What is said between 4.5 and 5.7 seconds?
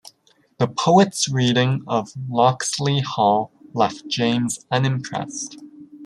unimpressed.